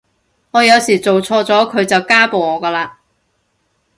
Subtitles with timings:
[0.49, 2.89] 我有時做錯咗佢就家暴我㗎喇